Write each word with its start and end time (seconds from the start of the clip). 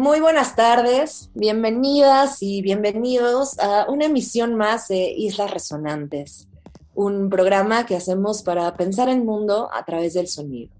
Muy 0.00 0.20
buenas 0.20 0.56
tardes, 0.56 1.28
bienvenidas 1.34 2.42
y 2.42 2.62
bienvenidos 2.62 3.58
a 3.58 3.84
una 3.86 4.06
emisión 4.06 4.54
más 4.54 4.88
de 4.88 5.10
Islas 5.10 5.50
Resonantes, 5.50 6.48
un 6.94 7.28
programa 7.28 7.84
que 7.84 7.96
hacemos 7.96 8.42
para 8.42 8.74
pensar 8.78 9.10
el 9.10 9.22
mundo 9.22 9.68
a 9.70 9.84
través 9.84 10.14
del 10.14 10.26
sonido. 10.26 10.72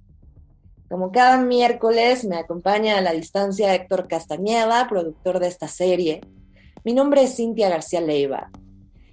Como 0.89 1.13
cada 1.13 1.37
miércoles 1.37 2.25
me 2.25 2.39
acompaña 2.39 2.97
a 2.97 3.03
la 3.03 3.13
distancia 3.13 3.75
Héctor 3.75 4.09
Castañeda, 4.09 4.89
productor 4.89 5.39
de 5.39 5.49
esta 5.49 5.69
serie. 5.69 6.23
Mi 6.83 6.95
nombre 6.95 7.23
es 7.25 7.37
Cintia 7.37 7.69
García 7.69 8.01
Leiva 8.01 8.51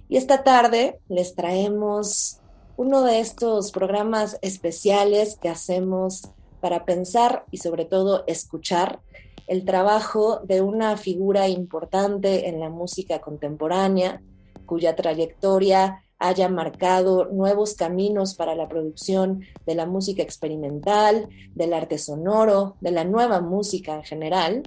y 0.08 0.16
esta 0.16 0.42
tarde 0.42 1.00
les 1.10 1.34
traemos 1.34 2.40
uno 2.78 3.02
de 3.02 3.20
estos 3.20 3.72
programas 3.72 4.38
especiales 4.40 5.36
que 5.38 5.50
hacemos 5.50 6.30
para 6.62 6.86
pensar 6.86 7.44
y 7.50 7.58
sobre 7.58 7.84
todo 7.84 8.24
escuchar 8.26 9.00
el 9.48 9.64
trabajo 9.64 10.40
de 10.44 10.60
una 10.60 10.96
figura 10.96 11.48
importante 11.48 12.48
en 12.48 12.60
la 12.60 12.68
música 12.68 13.20
contemporánea, 13.20 14.22
cuya 14.66 14.94
trayectoria 14.94 16.04
haya 16.18 16.48
marcado 16.48 17.26
nuevos 17.26 17.74
caminos 17.74 18.34
para 18.34 18.54
la 18.54 18.68
producción 18.68 19.42
de 19.66 19.74
la 19.74 19.86
música 19.86 20.22
experimental, 20.22 21.28
del 21.54 21.72
arte 21.72 21.96
sonoro, 21.96 22.76
de 22.80 22.90
la 22.90 23.04
nueva 23.04 23.40
música 23.40 23.94
en 23.94 24.04
general, 24.04 24.62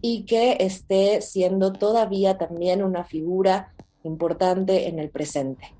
y 0.00 0.24
que 0.24 0.56
esté 0.60 1.20
siendo 1.20 1.72
todavía 1.72 2.38
también 2.38 2.82
una 2.82 3.04
figura 3.04 3.72
importante 4.02 4.88
en 4.88 4.98
el 4.98 5.10
presente. 5.10 5.72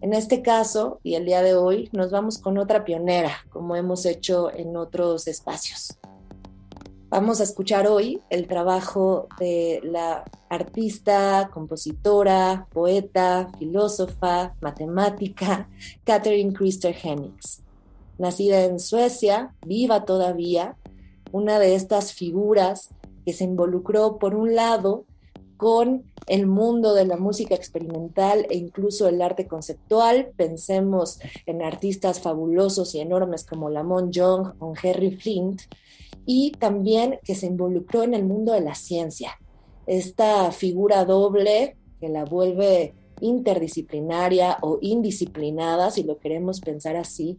En 0.00 0.12
este 0.12 0.42
caso, 0.42 1.00
y 1.02 1.14
el 1.14 1.24
día 1.24 1.40
de 1.40 1.54
hoy, 1.54 1.88
nos 1.92 2.10
vamos 2.10 2.38
con 2.38 2.58
otra 2.58 2.84
pionera, 2.84 3.32
como 3.48 3.74
hemos 3.74 4.04
hecho 4.04 4.54
en 4.54 4.76
otros 4.76 5.26
espacios. 5.28 5.96
Vamos 7.16 7.38
a 7.38 7.44
escuchar 7.44 7.86
hoy 7.86 8.20
el 8.28 8.48
trabajo 8.48 9.28
de 9.38 9.80
la 9.84 10.24
artista, 10.48 11.48
compositora, 11.54 12.66
poeta, 12.72 13.52
filósofa, 13.56 14.56
matemática, 14.60 15.68
Catherine 16.04 16.52
Christer 16.52 16.92
Hennings. 17.00 17.62
Nacida 18.18 18.64
en 18.64 18.80
Suecia, 18.80 19.54
viva 19.64 20.04
todavía, 20.04 20.76
una 21.30 21.60
de 21.60 21.76
estas 21.76 22.12
figuras 22.12 22.90
que 23.24 23.32
se 23.32 23.44
involucró 23.44 24.18
por 24.18 24.34
un 24.34 24.56
lado 24.56 25.04
con 25.56 26.02
el 26.26 26.48
mundo 26.48 26.94
de 26.94 27.06
la 27.06 27.16
música 27.16 27.54
experimental 27.54 28.44
e 28.50 28.56
incluso 28.56 29.06
el 29.06 29.22
arte 29.22 29.46
conceptual. 29.46 30.32
Pensemos 30.36 31.20
en 31.46 31.62
artistas 31.62 32.18
fabulosos 32.18 32.92
y 32.96 33.00
enormes 33.00 33.44
como 33.44 33.70
Lamont 33.70 34.12
Young 34.12 34.54
o 34.58 34.74
Henry 34.82 35.12
Flint, 35.16 35.62
y 36.26 36.52
también 36.52 37.18
que 37.24 37.34
se 37.34 37.46
involucró 37.46 38.02
en 38.02 38.14
el 38.14 38.24
mundo 38.24 38.52
de 38.52 38.60
la 38.60 38.74
ciencia. 38.74 39.38
Esta 39.86 40.50
figura 40.52 41.04
doble 41.04 41.76
que 42.00 42.08
la 42.08 42.24
vuelve 42.24 42.94
interdisciplinaria 43.20 44.58
o 44.62 44.78
indisciplinada, 44.80 45.90
si 45.90 46.02
lo 46.02 46.18
queremos 46.18 46.60
pensar 46.60 46.96
así, 46.96 47.38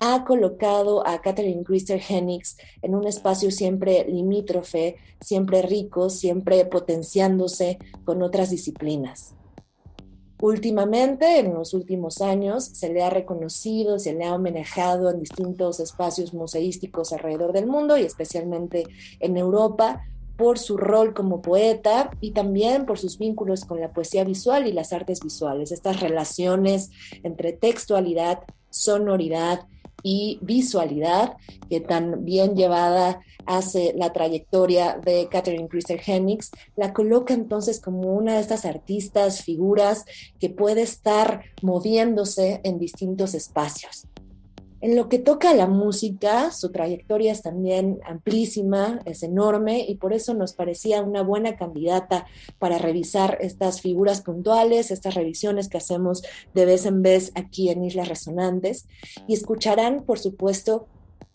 ha 0.00 0.24
colocado 0.24 1.06
a 1.06 1.20
Catherine 1.20 1.64
Christer 1.64 2.00
Hennings 2.06 2.56
en 2.82 2.94
un 2.94 3.06
espacio 3.06 3.50
siempre 3.50 4.04
limítrofe, 4.08 4.96
siempre 5.20 5.62
rico, 5.62 6.08
siempre 6.10 6.64
potenciándose 6.66 7.78
con 8.04 8.22
otras 8.22 8.50
disciplinas. 8.50 9.34
Últimamente, 10.40 11.40
en 11.40 11.54
los 11.54 11.74
últimos 11.74 12.20
años, 12.20 12.64
se 12.64 12.92
le 12.92 13.02
ha 13.02 13.10
reconocido, 13.10 13.98
se 13.98 14.12
le 14.12 14.24
ha 14.24 14.34
homenajeado 14.34 15.10
en 15.10 15.20
distintos 15.20 15.80
espacios 15.80 16.32
museísticos 16.32 17.12
alrededor 17.12 17.52
del 17.52 17.66
mundo 17.66 17.96
y 17.96 18.02
especialmente 18.02 18.84
en 19.18 19.36
Europa 19.36 20.04
por 20.36 20.60
su 20.60 20.76
rol 20.76 21.12
como 21.12 21.42
poeta 21.42 22.10
y 22.20 22.30
también 22.30 22.86
por 22.86 22.98
sus 23.00 23.18
vínculos 23.18 23.64
con 23.64 23.80
la 23.80 23.92
poesía 23.92 24.22
visual 24.22 24.68
y 24.68 24.72
las 24.72 24.92
artes 24.92 25.20
visuales, 25.20 25.72
estas 25.72 25.98
relaciones 25.98 26.90
entre 27.24 27.52
textualidad, 27.52 28.44
sonoridad 28.70 29.66
y 30.10 30.38
visualidad 30.40 31.36
que 31.68 31.80
tan 31.80 32.24
bien 32.24 32.56
llevada 32.56 33.20
hace 33.44 33.92
la 33.94 34.10
trayectoria 34.10 34.98
de 35.04 35.28
Catherine 35.30 35.68
Christer 35.68 36.00
Hennings, 36.02 36.50
la 36.76 36.94
coloca 36.94 37.34
entonces 37.34 37.78
como 37.78 38.14
una 38.14 38.36
de 38.36 38.40
estas 38.40 38.64
artistas, 38.64 39.42
figuras 39.42 40.06
que 40.40 40.48
puede 40.48 40.80
estar 40.80 41.42
moviéndose 41.60 42.62
en 42.64 42.78
distintos 42.78 43.34
espacios. 43.34 44.06
En 44.80 44.94
lo 44.94 45.08
que 45.08 45.18
toca 45.18 45.50
a 45.50 45.54
la 45.54 45.66
música, 45.66 46.52
su 46.52 46.70
trayectoria 46.70 47.32
es 47.32 47.42
también 47.42 47.98
amplísima, 48.06 49.00
es 49.06 49.24
enorme 49.24 49.84
y 49.88 49.96
por 49.96 50.12
eso 50.12 50.34
nos 50.34 50.52
parecía 50.52 51.02
una 51.02 51.22
buena 51.22 51.56
candidata 51.56 52.26
para 52.60 52.78
revisar 52.78 53.38
estas 53.40 53.80
figuras 53.80 54.22
puntuales, 54.22 54.92
estas 54.92 55.14
revisiones 55.14 55.68
que 55.68 55.78
hacemos 55.78 56.22
de 56.54 56.64
vez 56.64 56.86
en 56.86 57.02
vez 57.02 57.32
aquí 57.34 57.70
en 57.70 57.84
Islas 57.84 58.08
Resonantes. 58.08 58.86
Y 59.26 59.34
escucharán, 59.34 60.04
por 60.04 60.20
supuesto, 60.20 60.86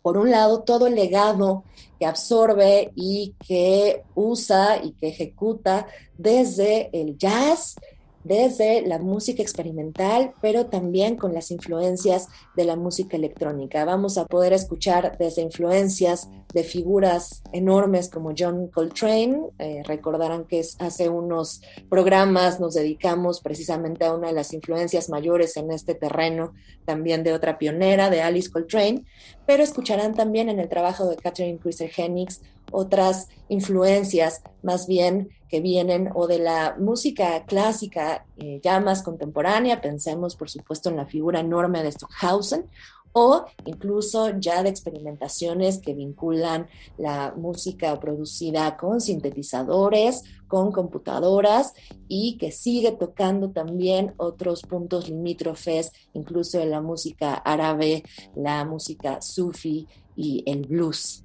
por 0.01 0.17
un 0.17 0.31
lado, 0.31 0.63
todo 0.63 0.87
el 0.87 0.95
legado 0.95 1.63
que 1.97 2.05
absorbe 2.05 2.91
y 2.95 3.35
que 3.45 4.03
usa 4.15 4.83
y 4.83 4.91
que 4.93 5.07
ejecuta 5.07 5.87
desde 6.17 6.89
el 6.91 7.17
jazz, 7.17 7.75
desde 8.23 8.81
la 8.85 8.99
música 8.99 9.41
experimental, 9.41 10.33
pero 10.41 10.67
también 10.67 11.15
con 11.15 11.33
las 11.33 11.51
influencias 11.51 12.27
de 12.55 12.65
la 12.65 12.75
música 12.75 13.17
electrónica. 13.17 13.85
Vamos 13.85 14.17
a 14.17 14.25
poder 14.25 14.53
escuchar 14.53 15.17
desde 15.17 15.41
influencias 15.41 16.29
de 16.53 16.63
figuras 16.63 17.43
enormes 17.51 18.09
como 18.09 18.33
John 18.37 18.67
Coltrane. 18.67 19.49
Eh, 19.59 19.81
recordarán 19.85 20.45
que 20.45 20.61
hace 20.79 21.09
unos 21.09 21.61
programas 21.89 22.59
nos 22.59 22.75
dedicamos 22.75 23.41
precisamente 23.41 24.05
a 24.05 24.13
una 24.13 24.27
de 24.27 24.33
las 24.33 24.53
influencias 24.53 25.09
mayores 25.09 25.57
en 25.57 25.71
este 25.71 25.95
terreno, 25.95 26.53
también 26.85 27.23
de 27.23 27.33
otra 27.33 27.57
pionera, 27.57 28.09
de 28.09 28.21
Alice 28.21 28.51
Coltrane, 28.51 29.05
pero 29.45 29.63
escucharán 29.63 30.13
también 30.13 30.49
en 30.49 30.59
el 30.59 30.69
trabajo 30.69 31.09
de 31.09 31.17
Catherine 31.17 31.59
Christer 31.59 31.91
Hennings 31.95 32.41
otras 32.71 33.29
influencias 33.49 34.41
más 34.61 34.87
bien 34.87 35.29
que 35.49 35.61
vienen 35.61 36.09
o 36.15 36.27
de 36.27 36.39
la 36.39 36.75
música 36.79 37.45
clásica 37.45 38.25
eh, 38.37 38.59
ya 38.63 38.79
más 38.79 39.03
contemporánea, 39.03 39.81
pensemos 39.81 40.35
por 40.35 40.49
supuesto 40.49 40.89
en 40.89 40.95
la 40.95 41.05
figura 41.05 41.41
enorme 41.41 41.83
de 41.83 41.91
Stockhausen, 41.91 42.65
o 43.13 43.45
incluso 43.65 44.37
ya 44.39 44.63
de 44.63 44.69
experimentaciones 44.69 45.77
que 45.77 45.93
vinculan 45.93 46.67
la 46.97 47.33
música 47.37 47.99
producida 47.99 48.75
con 48.75 48.99
sintetizadores, 48.99 50.23
con 50.47 50.71
computadoras 50.71 51.73
y 52.07 52.37
que 52.37 52.51
sigue 52.51 52.91
tocando 52.91 53.51
también 53.51 54.13
otros 54.17 54.63
puntos 54.63 55.09
limítrofes, 55.09 55.91
incluso 56.13 56.59
en 56.59 56.71
la 56.71 56.81
música 56.81 57.35
árabe, 57.35 58.03
la 58.35 58.65
música 58.65 59.21
sufi 59.21 59.87
y 60.15 60.43
el 60.47 60.65
blues. 60.65 61.23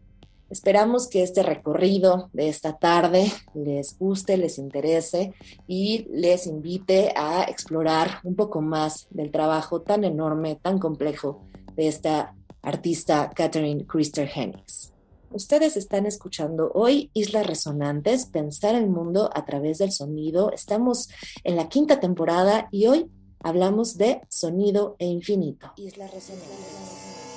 Esperamos 0.50 1.09
que 1.09 1.23
este 1.23 1.43
recorrido 1.43 2.31
de 2.33 2.49
esta 2.49 2.79
tarde 2.79 3.31
les 3.55 3.99
guste, 3.99 4.39
les 4.39 4.59
interese 4.59 5.35
y 5.67 6.06
les 6.11 6.47
invite 6.47 7.12
a 7.15 7.45
explorar 7.45 8.21
un 8.25 8.35
poco 8.35 8.62
más 8.62 9.09
del 9.11 9.31
trabajo 9.31 9.83
tan 9.83 10.05
enorme, 10.05 10.56
tan 10.56 10.79
complejo 10.79 11.43
de 11.77 11.89
esta 11.89 12.35
artista 12.62 13.31
Catherine 13.35 13.87
Christer 13.87 14.29
Hennings. 14.35 14.93
Ustedes 15.31 15.77
están 15.77 16.06
escuchando 16.06 16.71
hoy 16.75 17.11
Islas 17.12 17.47
Resonantes, 17.47 18.25
Pensar 18.25 18.75
el 18.75 18.89
Mundo 18.89 19.29
a 19.35 19.45
través 19.45 19.77
del 19.77 19.93
sonido. 19.93 20.50
Estamos 20.53 21.11
en 21.45 21.56
la 21.56 21.69
quinta 21.69 22.00
temporada 22.00 22.69
y 22.73 22.87
hoy 22.87 23.11
hablamos 23.41 23.99
de 23.99 24.23
sonido 24.31 24.97
e 24.99 25.05
infinito. 25.05 25.73
Islas 25.77 26.11
Resonantes. 26.15 27.27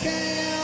care. 0.00 0.57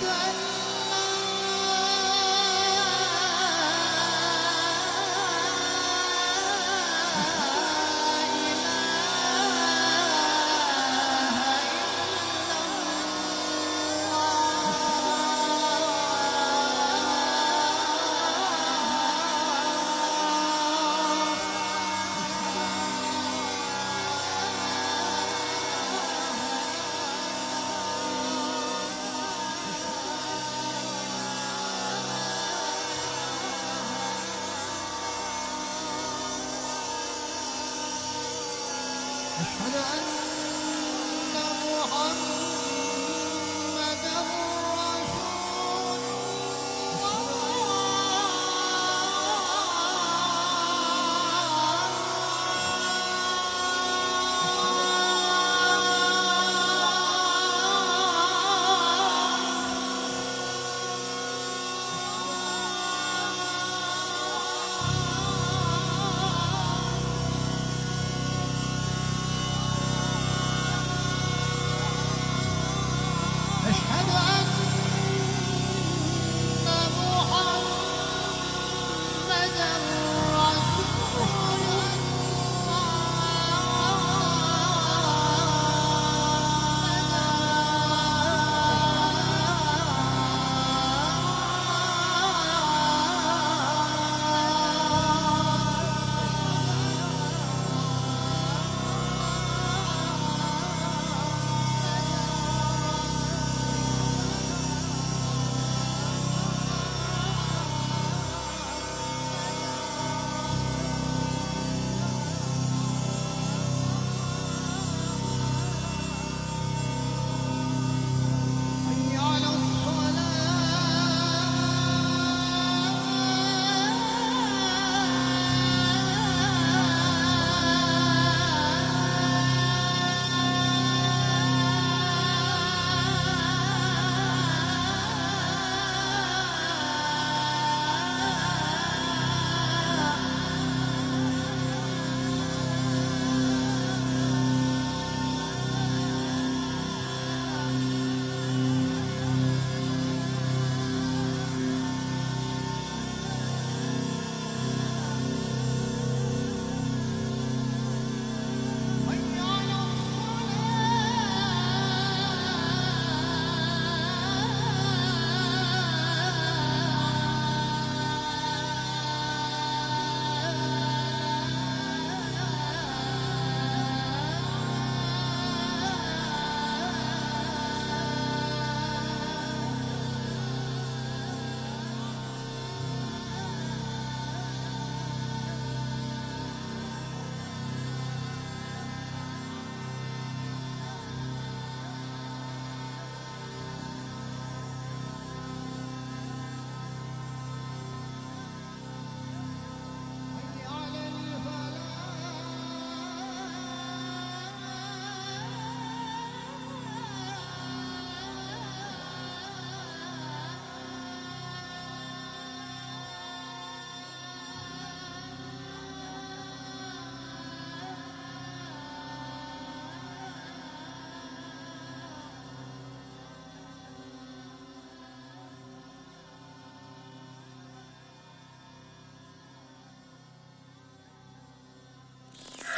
blood. 0.00 0.59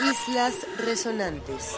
Islas 0.02 0.54
Resonantes. 0.84 1.76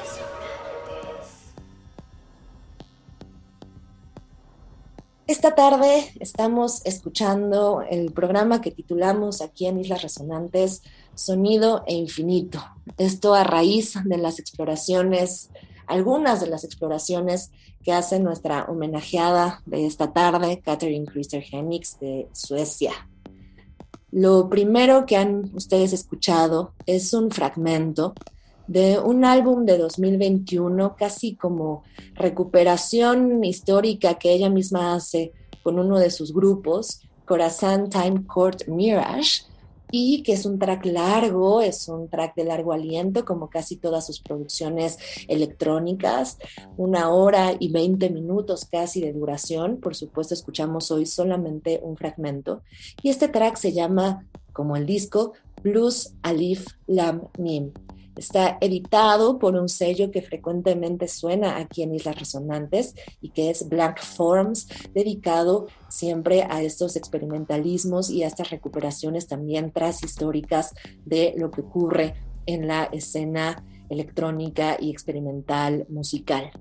Esta 5.26 5.54
tarde 5.54 6.10
estamos 6.20 6.80
escuchando 6.86 7.82
el 7.82 8.12
programa 8.12 8.62
que 8.62 8.70
titulamos 8.70 9.42
aquí 9.42 9.66
en 9.66 9.80
Islas 9.80 10.02
Resonantes 10.02 10.82
Sonido 11.14 11.84
e 11.86 11.94
Infinito. 11.94 12.64
Esto 12.96 13.34
a 13.34 13.44
raíz 13.44 13.94
de 14.04 14.16
las 14.16 14.38
exploraciones, 14.38 15.50
algunas 15.86 16.40
de 16.40 16.46
las 16.46 16.64
exploraciones 16.64 17.50
que 17.82 17.92
hace 17.92 18.20
nuestra 18.20 18.64
homenajeada 18.64 19.60
de 19.66 19.84
esta 19.84 20.14
tarde, 20.14 20.62
Catherine 20.64 21.04
Christer 21.04 21.44
Henix 21.52 22.00
de 22.00 22.28
Suecia. 22.32 22.92
Lo 24.14 24.48
primero 24.48 25.06
que 25.06 25.16
han 25.16 25.50
ustedes 25.54 25.92
escuchado 25.92 26.72
es 26.86 27.12
un 27.14 27.32
fragmento 27.32 28.14
de 28.68 29.00
un 29.00 29.24
álbum 29.24 29.64
de 29.66 29.76
2021, 29.76 30.94
casi 30.94 31.34
como 31.34 31.82
recuperación 32.14 33.42
histórica 33.42 34.14
que 34.14 34.32
ella 34.32 34.50
misma 34.50 34.94
hace 34.94 35.32
con 35.64 35.80
uno 35.80 35.98
de 35.98 36.12
sus 36.12 36.32
grupos, 36.32 37.00
Corazon 37.24 37.90
Time 37.90 38.24
Court 38.24 38.68
Mirage, 38.68 39.46
y 39.90 40.22
que 40.22 40.32
es 40.32 40.46
un 40.46 40.58
track 40.58 40.86
largo, 40.86 41.60
es 41.60 41.88
un 41.88 42.08
track 42.08 42.34
de 42.34 42.44
largo 42.44 42.72
aliento, 42.72 43.24
como 43.24 43.48
casi 43.48 43.76
todas 43.76 44.06
sus 44.06 44.20
producciones 44.20 44.98
electrónicas, 45.28 46.38
una 46.76 47.10
hora 47.10 47.54
y 47.58 47.70
20 47.70 48.10
minutos 48.10 48.66
casi 48.70 49.00
de 49.00 49.12
duración. 49.12 49.78
Por 49.78 49.94
supuesto, 49.94 50.34
escuchamos 50.34 50.90
hoy 50.90 51.06
solamente 51.06 51.80
un 51.82 51.96
fragmento. 51.96 52.62
Y 53.02 53.10
este 53.10 53.28
track 53.28 53.56
se 53.56 53.72
llama, 53.72 54.26
como 54.52 54.76
el 54.76 54.86
disco, 54.86 55.32
Blues 55.62 56.14
Alif 56.22 56.66
Lam 56.86 57.28
Mim. 57.38 57.72
Está 58.16 58.58
editado 58.60 59.38
por 59.38 59.56
un 59.56 59.68
sello 59.68 60.10
que 60.10 60.22
frecuentemente 60.22 61.08
suena 61.08 61.56
aquí 61.56 61.82
en 61.82 61.94
Islas 61.94 62.18
Resonantes 62.18 62.94
y 63.20 63.30
que 63.30 63.50
es 63.50 63.68
Black 63.68 64.02
Forms, 64.02 64.68
dedicado 64.92 65.66
siempre 65.88 66.44
a 66.44 66.62
estos 66.62 66.96
experimentalismos 66.96 68.10
y 68.10 68.22
a 68.22 68.28
estas 68.28 68.50
recuperaciones 68.50 69.26
también 69.26 69.72
transhistóricas 69.72 70.74
de 71.04 71.34
lo 71.36 71.50
que 71.50 71.62
ocurre 71.62 72.14
en 72.46 72.68
la 72.68 72.84
escena 72.84 73.64
electrónica 73.88 74.76
y 74.78 74.90
experimental 74.90 75.86
musical. 75.88 76.52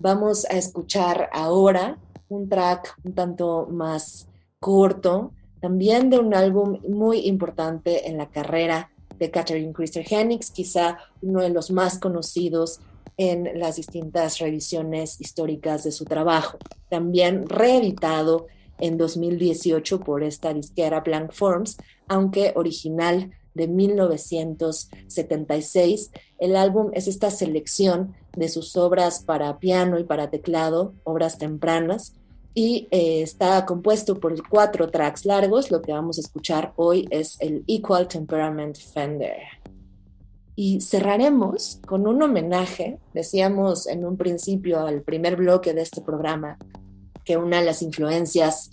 Vamos 0.00 0.44
a 0.46 0.56
escuchar 0.56 1.28
ahora 1.32 1.98
un 2.28 2.48
track 2.48 2.96
un 3.04 3.14
tanto 3.14 3.68
más 3.70 4.28
corto, 4.58 5.32
también 5.60 6.10
de 6.10 6.18
un 6.18 6.34
álbum 6.34 6.78
muy 6.88 7.26
importante 7.26 8.08
en 8.08 8.16
la 8.16 8.30
carrera 8.30 8.90
de 9.20 9.30
Catherine 9.30 9.72
Christer 9.72 10.04
Henix, 10.08 10.50
quizá 10.50 10.98
uno 11.22 11.42
de 11.42 11.50
los 11.50 11.70
más 11.70 12.00
conocidos 12.00 12.80
en 13.16 13.60
las 13.60 13.76
distintas 13.76 14.38
revisiones 14.38 15.20
históricas 15.20 15.84
de 15.84 15.92
su 15.92 16.04
trabajo. 16.06 16.58
También 16.88 17.48
reeditado 17.48 18.48
en 18.78 18.96
2018 18.96 20.00
por 20.00 20.24
esta 20.24 20.52
disquera 20.54 21.00
Blank 21.00 21.32
Forms, 21.32 21.76
aunque 22.08 22.52
original 22.56 23.30
de 23.54 23.68
1976. 23.68 26.10
El 26.38 26.56
álbum 26.56 26.90
es 26.94 27.06
esta 27.06 27.30
selección 27.30 28.16
de 28.34 28.48
sus 28.48 28.74
obras 28.76 29.22
para 29.22 29.58
piano 29.58 29.98
y 29.98 30.04
para 30.04 30.30
teclado, 30.30 30.94
obras 31.04 31.36
tempranas, 31.36 32.14
y 32.54 32.88
eh, 32.90 33.22
está 33.22 33.64
compuesto 33.64 34.18
por 34.18 34.36
cuatro 34.48 34.90
tracks 34.90 35.24
largos. 35.24 35.70
Lo 35.70 35.80
que 35.82 35.92
vamos 35.92 36.18
a 36.18 36.20
escuchar 36.20 36.72
hoy 36.76 37.06
es 37.10 37.36
el 37.40 37.64
Equal 37.66 38.08
Temperament 38.08 38.76
Fender. 38.76 39.36
Y 40.56 40.80
cerraremos 40.80 41.80
con 41.86 42.06
un 42.06 42.20
homenaje, 42.20 42.98
decíamos 43.14 43.86
en 43.86 44.04
un 44.04 44.16
principio 44.16 44.80
al 44.80 45.02
primer 45.02 45.36
bloque 45.36 45.72
de 45.72 45.82
este 45.82 46.02
programa, 46.02 46.58
que 47.24 47.36
una 47.36 47.60
de 47.60 47.66
las 47.66 47.82
influencias 47.82 48.70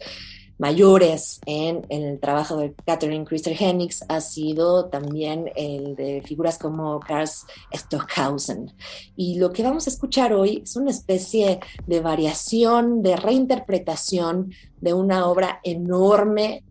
mayores 0.58 1.40
en, 1.46 1.86
el 1.90 2.20
trabajo 2.20 2.58
de 2.58 2.74
Catherine 2.86 3.26
Christer 3.26 3.56
Henix 3.58 4.04
ha 4.08 4.22
sido 4.22 4.86
también 4.86 5.52
el 5.56 5.96
de 5.96 6.22
figuras 6.26 6.58
como 6.58 7.00
Karl 7.00 7.28
Stockhausen. 7.74 8.72
Y 9.16 9.40
lo 9.40 9.52
que 9.52 9.64
vamos 9.64 9.88
a 9.88 9.90
escuchar 9.90 10.34
hoy 10.34 10.62
es 10.64 10.76
una 10.76 10.92
especie 10.92 11.60
de 11.86 12.02
variación, 12.02 13.02
de 13.02 13.16
reinterpretación 13.16 14.52
de 14.82 14.94
una 14.94 15.28
obra 15.28 15.60
enorme 15.64 16.64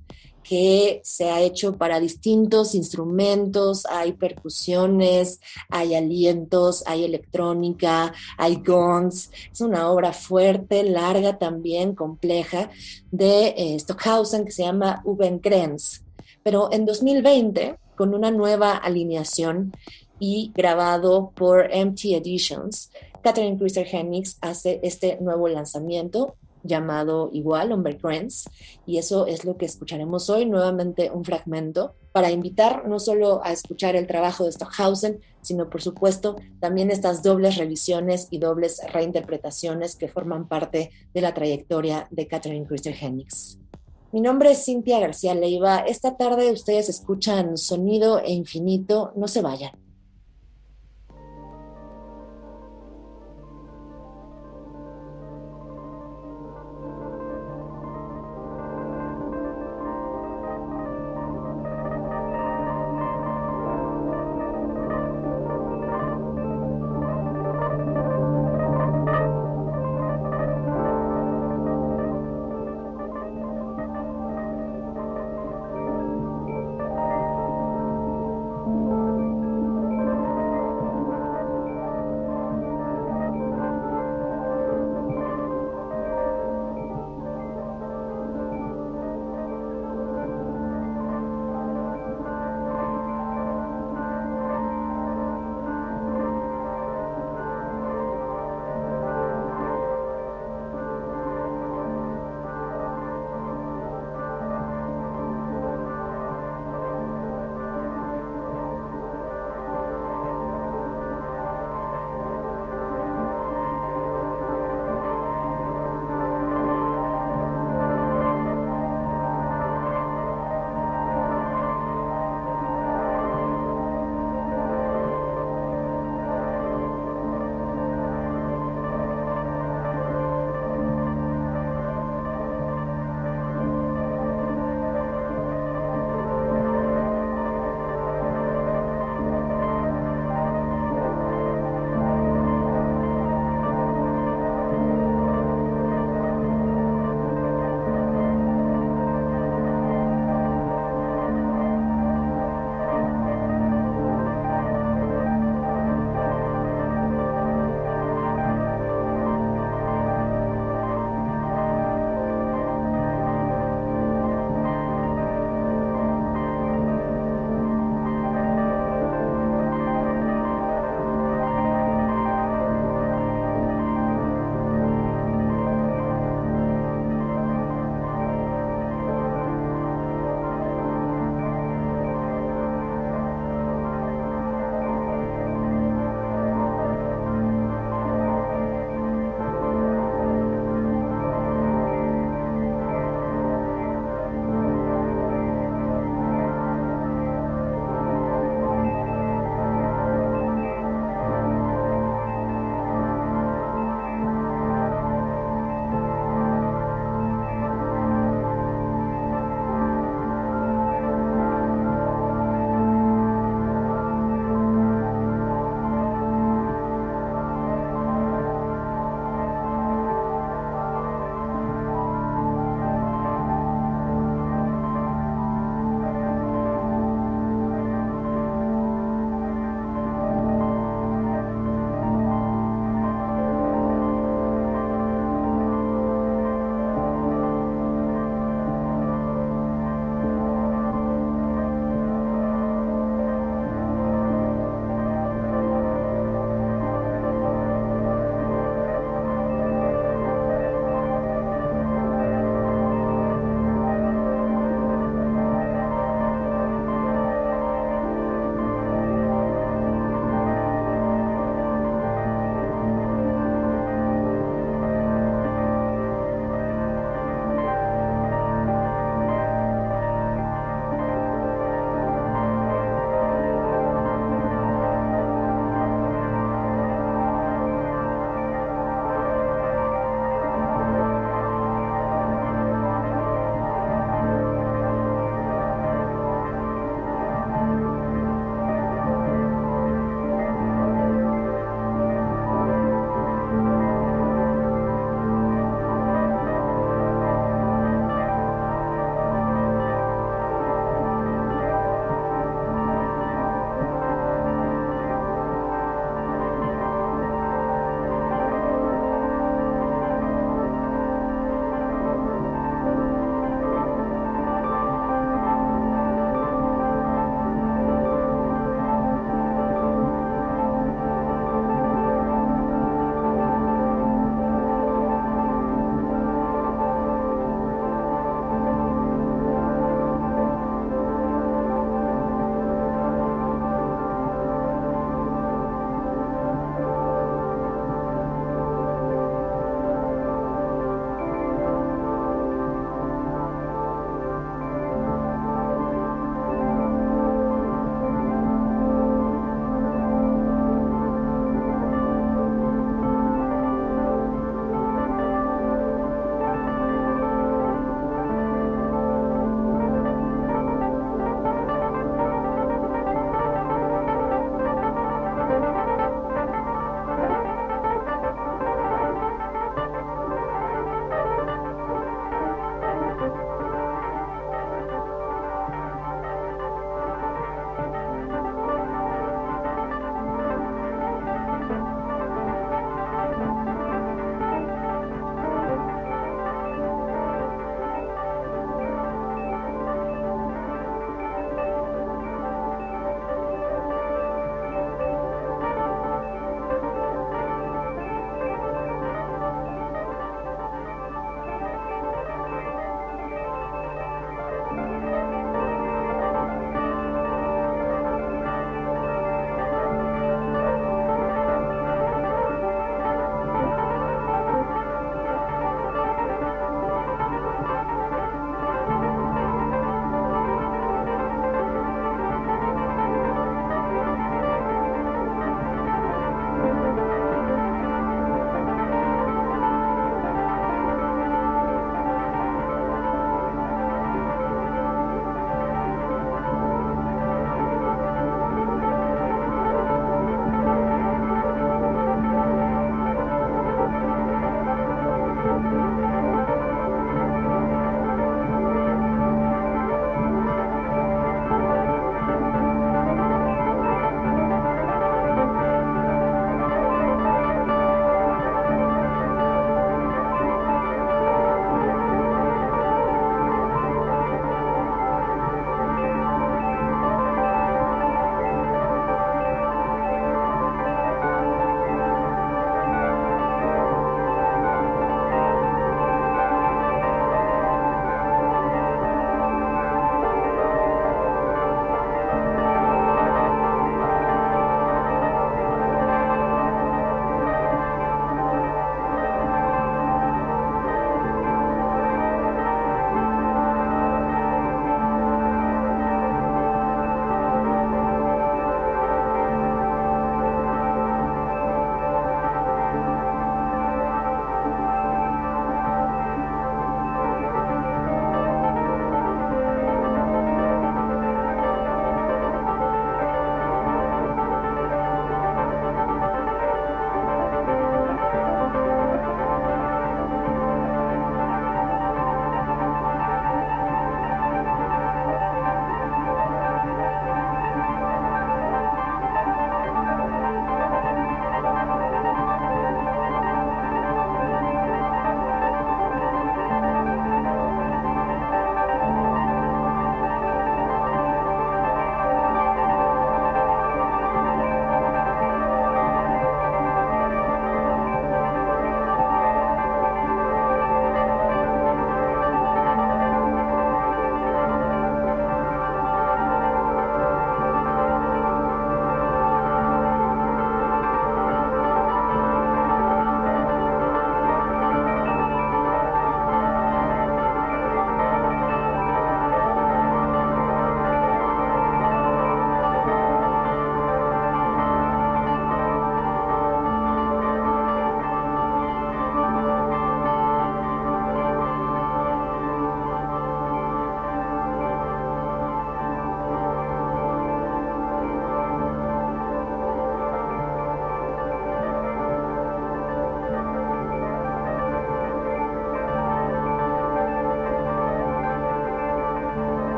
que 0.49 1.01
se 1.03 1.29
ha 1.29 1.41
hecho 1.41 1.77
para 1.77 1.99
distintos 1.99 2.77
instrumentos, 2.77 3.85
hay 3.87 4.13
percusiones, 4.13 5.41
hay 5.69 5.97
alientos, 5.97 6.85
hay 6.87 7.05
electrónica, 7.05 8.13
hay 8.39 8.63
gongs. 8.65 9.31
Es 9.53 9.61
una 9.61 9.91
obra 9.91 10.13
fuerte, 10.13 10.85
larga 10.85 11.39
también, 11.39 11.97
compleja, 11.97 12.71
de 13.11 13.55
eh, 13.57 13.77
Stockhausen 13.81 14.45
que 14.45 14.53
se 14.53 14.63
llama 14.63 15.03
Ubenkrenz. 15.05 16.03
Pero 16.45 16.73
en 16.73 16.87
2020, 16.87 17.77
con 17.97 18.15
una 18.15 18.31
nueva 18.31 18.77
alineación 18.77 19.73
y 20.21 20.53
grabado 20.55 21.33
por 21.35 21.69
MT 21.75 22.05
Editions, 22.05 22.93
Catherine 23.21 23.59
Christer 23.59 23.89
Henix 23.91 24.39
hace 24.41 24.79
este 24.85 25.19
nuevo 25.21 25.49
lanzamiento 25.49 26.37
llamado 26.67 27.31
igual, 27.33 27.75
Grants, 28.03 28.49
y 28.87 28.99
eso 28.99 29.27
es 29.27 29.45
lo 29.45 29.57
que 29.57 29.67
escucharemos 29.67 30.29
hoy, 30.31 30.47
nuevamente 30.47 31.11
un 31.11 31.25
fragmento, 31.25 31.95
para 32.13 32.31
invitar 32.31 32.89
no 32.89 32.99
solo 32.99 33.41
a 33.45 33.53
escuchar 33.53 33.97
el 33.97 34.07
trabajo 34.07 34.45
de 34.45 34.53
Stockhausen, 34.53 35.21
sino 35.43 35.69
por 35.69 35.83
supuesto 35.83 36.37
también 36.61 36.91
estas 36.91 37.23
dobles 37.23 37.57
revisiones 37.57 38.29
y 38.31 38.39
dobles 38.39 38.81
reinterpretaciones 38.93 39.97
que 39.97 40.09
forman 40.09 40.49
parte 40.49 40.91
de 41.13 41.21
la 41.21 41.35
trayectoria 41.35 42.09
de 42.11 42.27
Catherine 42.27 42.67
Christer 42.67 42.95
Henix. 42.99 43.59
Mi 44.13 44.21
nombre 44.21 44.53
es 44.53 44.65
Cintia 44.65 44.99
García 44.99 45.35
Leiva. 45.35 45.81
Esta 45.81 46.17
tarde 46.17 46.51
ustedes 46.51 46.89
escuchan 46.89 47.59
Sonido 47.59 48.19
e 48.19 48.33
Infinito. 48.33 49.13
No 49.15 49.29
se 49.29 49.43
vayan. 49.43 49.86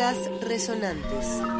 Resonantes. 0.00 1.59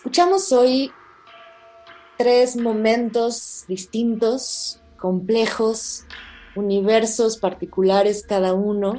Escuchamos 0.00 0.50
hoy 0.52 0.90
tres 2.16 2.56
momentos 2.56 3.66
distintos, 3.68 4.80
complejos, 4.96 6.06
universos 6.56 7.36
particulares 7.36 8.24
cada 8.26 8.54
uno, 8.54 8.94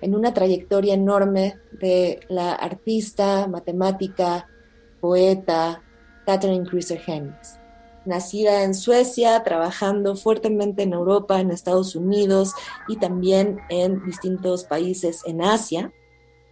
en 0.00 0.16
una 0.16 0.34
trayectoria 0.34 0.94
enorme 0.94 1.60
de 1.70 2.18
la 2.28 2.52
artista, 2.52 3.46
matemática, 3.46 4.48
poeta 5.00 5.84
Catherine 6.26 6.66
Cruiser 6.68 7.00
Hennis. 7.06 7.60
Nacida 8.04 8.64
en 8.64 8.74
Suecia, 8.74 9.44
trabajando 9.44 10.16
fuertemente 10.16 10.82
en 10.82 10.94
Europa, 10.94 11.38
en 11.38 11.52
Estados 11.52 11.94
Unidos 11.94 12.54
y 12.88 12.96
también 12.96 13.60
en 13.68 14.04
distintos 14.04 14.64
países 14.64 15.22
en 15.26 15.42
Asia, 15.42 15.92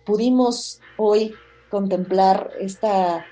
pudimos 0.06 0.80
hoy 0.96 1.34
contemplar 1.68 2.52
esta 2.60 3.26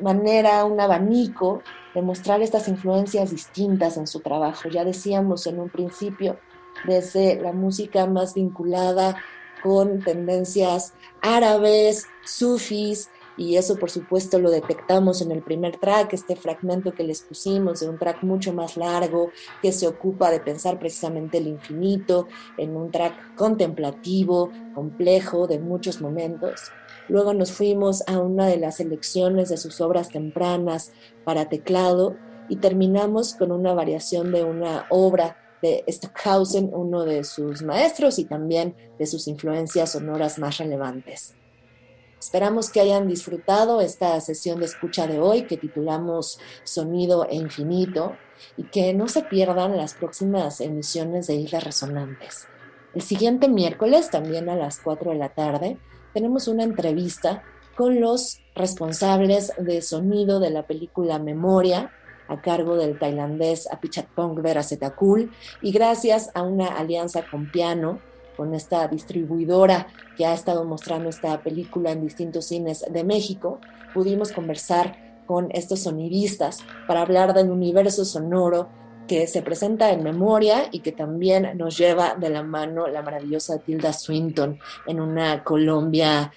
manera, 0.00 0.64
un 0.64 0.80
abanico 0.80 1.62
de 1.94 2.02
mostrar 2.02 2.42
estas 2.42 2.68
influencias 2.68 3.30
distintas 3.30 3.96
en 3.96 4.06
su 4.06 4.20
trabajo. 4.20 4.68
Ya 4.68 4.84
decíamos 4.84 5.46
en 5.46 5.60
un 5.60 5.68
principio, 5.68 6.38
desde 6.86 7.40
la 7.40 7.52
música 7.52 8.06
más 8.06 8.34
vinculada 8.34 9.16
con 9.62 10.00
tendencias 10.00 10.94
árabes, 11.22 12.06
sufis, 12.24 13.08
y 13.36 13.56
eso 13.56 13.76
por 13.76 13.90
supuesto 13.90 14.38
lo 14.38 14.50
detectamos 14.50 15.22
en 15.22 15.32
el 15.32 15.42
primer 15.42 15.76
track, 15.78 16.12
este 16.12 16.36
fragmento 16.36 16.92
que 16.92 17.04
les 17.04 17.22
pusimos 17.22 17.80
de 17.80 17.88
un 17.88 17.98
track 17.98 18.22
mucho 18.22 18.52
más 18.52 18.76
largo 18.76 19.30
que 19.62 19.72
se 19.72 19.86
ocupa 19.86 20.30
de 20.30 20.40
pensar 20.40 20.78
precisamente 20.78 21.38
el 21.38 21.48
infinito, 21.48 22.28
en 22.58 22.76
un 22.76 22.90
track 22.90 23.34
contemplativo, 23.34 24.50
complejo, 24.74 25.46
de 25.46 25.58
muchos 25.58 26.00
momentos. 26.00 26.72
Luego 27.08 27.34
nos 27.34 27.52
fuimos 27.52 28.02
a 28.06 28.18
una 28.18 28.46
de 28.46 28.56
las 28.56 28.76
selecciones 28.76 29.48
de 29.48 29.56
sus 29.56 29.80
obras 29.80 30.08
tempranas 30.08 30.92
para 31.24 31.48
teclado 31.48 32.16
y 32.48 32.56
terminamos 32.56 33.34
con 33.34 33.52
una 33.52 33.74
variación 33.74 34.32
de 34.32 34.44
una 34.44 34.86
obra 34.90 35.36
de 35.60 35.84
Stockhausen, 35.88 36.70
uno 36.72 37.04
de 37.04 37.24
sus 37.24 37.62
maestros 37.62 38.18
y 38.18 38.24
también 38.24 38.76
de 38.98 39.06
sus 39.06 39.28
influencias 39.28 39.92
sonoras 39.92 40.38
más 40.38 40.58
relevantes. 40.58 41.34
Esperamos 42.24 42.70
que 42.70 42.80
hayan 42.80 43.06
disfrutado 43.06 43.82
esta 43.82 44.18
sesión 44.22 44.60
de 44.60 44.64
escucha 44.64 45.06
de 45.06 45.20
hoy 45.20 45.42
que 45.42 45.58
titulamos 45.58 46.40
Sonido 46.62 47.26
e 47.28 47.34
Infinito 47.34 48.16
y 48.56 48.62
que 48.62 48.94
no 48.94 49.08
se 49.08 49.24
pierdan 49.24 49.76
las 49.76 49.92
próximas 49.92 50.62
emisiones 50.62 51.26
de 51.26 51.34
Islas 51.34 51.64
Resonantes. 51.64 52.48
El 52.94 53.02
siguiente 53.02 53.46
miércoles, 53.50 54.08
también 54.08 54.48
a 54.48 54.56
las 54.56 54.80
4 54.80 55.10
de 55.10 55.18
la 55.18 55.28
tarde, 55.28 55.76
tenemos 56.14 56.48
una 56.48 56.62
entrevista 56.62 57.42
con 57.76 58.00
los 58.00 58.40
responsables 58.54 59.52
de 59.58 59.82
sonido 59.82 60.40
de 60.40 60.48
la 60.48 60.66
película 60.66 61.18
Memoria, 61.18 61.92
a 62.28 62.40
cargo 62.40 62.78
del 62.78 62.98
tailandés 62.98 63.70
Apichatpong 63.70 64.40
Verasetakul, 64.40 65.30
y 65.60 65.72
gracias 65.72 66.30
a 66.32 66.40
una 66.40 66.68
alianza 66.68 67.26
con 67.30 67.50
Piano, 67.50 68.00
con 68.36 68.54
esta 68.54 68.86
distribuidora 68.88 69.86
que 70.16 70.26
ha 70.26 70.34
estado 70.34 70.64
mostrando 70.64 71.08
esta 71.08 71.40
película 71.42 71.92
en 71.92 72.02
distintos 72.02 72.46
cines 72.46 72.84
de 72.90 73.04
México, 73.04 73.60
pudimos 73.92 74.32
conversar 74.32 75.22
con 75.26 75.48
estos 75.52 75.80
sonidistas 75.80 76.58
para 76.86 77.02
hablar 77.02 77.34
del 77.34 77.50
universo 77.50 78.04
sonoro 78.04 78.68
que 79.06 79.26
se 79.26 79.42
presenta 79.42 79.90
en 79.90 80.02
memoria 80.02 80.68
y 80.70 80.80
que 80.80 80.92
también 80.92 81.56
nos 81.56 81.76
lleva 81.76 82.14
de 82.14 82.30
la 82.30 82.42
mano 82.42 82.86
la 82.86 83.02
maravillosa 83.02 83.58
Tilda 83.58 83.92
Swinton 83.92 84.58
en 84.86 85.00
una 85.00 85.44
Colombia 85.44 86.32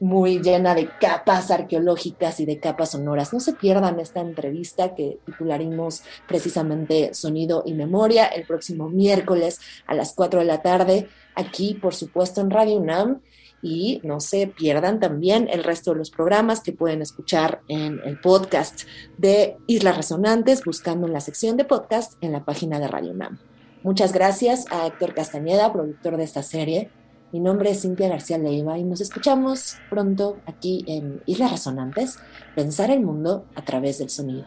muy 0.00 0.40
llena 0.40 0.74
de 0.74 0.88
capas 1.00 1.50
arqueológicas 1.50 2.40
y 2.40 2.46
de 2.46 2.58
capas 2.58 2.92
sonoras. 2.92 3.32
No 3.32 3.40
se 3.40 3.52
pierdan 3.52 3.98
esta 4.00 4.20
entrevista 4.20 4.94
que 4.94 5.18
titularemos 5.26 6.02
precisamente 6.26 7.14
Sonido 7.14 7.62
y 7.66 7.74
Memoria 7.74 8.26
el 8.26 8.46
próximo 8.46 8.88
miércoles 8.88 9.60
a 9.86 9.94
las 9.94 10.12
4 10.14 10.40
de 10.40 10.46
la 10.46 10.62
tarde, 10.62 11.08
aquí 11.34 11.74
por 11.74 11.94
supuesto 11.94 12.40
en 12.40 12.50
Radio 12.50 12.76
UNAM. 12.76 13.20
Y 13.60 14.00
no 14.04 14.20
se 14.20 14.46
pierdan 14.46 15.00
también 15.00 15.48
el 15.50 15.64
resto 15.64 15.90
de 15.90 15.98
los 15.98 16.10
programas 16.10 16.60
que 16.60 16.72
pueden 16.72 17.02
escuchar 17.02 17.60
en 17.66 18.00
el 18.04 18.20
podcast 18.20 18.82
de 19.16 19.56
Islas 19.66 19.96
Resonantes, 19.96 20.62
buscando 20.64 21.08
en 21.08 21.12
la 21.12 21.20
sección 21.20 21.56
de 21.56 21.64
podcast 21.64 22.12
en 22.20 22.30
la 22.30 22.44
página 22.44 22.78
de 22.78 22.86
Radio 22.86 23.10
UNAM. 23.10 23.40
Muchas 23.82 24.12
gracias 24.12 24.66
a 24.70 24.86
Héctor 24.86 25.12
Castañeda, 25.14 25.72
productor 25.72 26.16
de 26.16 26.24
esta 26.24 26.44
serie, 26.44 26.90
mi 27.32 27.40
nombre 27.40 27.70
es 27.70 27.82
Cintia 27.82 28.08
García 28.08 28.38
Leiva 28.38 28.78
y 28.78 28.84
nos 28.84 29.00
escuchamos 29.00 29.76
pronto 29.90 30.38
aquí 30.46 30.84
en 30.86 31.20
Islas 31.26 31.50
Resonantes, 31.50 32.18
pensar 32.54 32.90
el 32.90 33.00
mundo 33.00 33.44
a 33.54 33.64
través 33.64 33.98
del 33.98 34.08
sonido. 34.08 34.46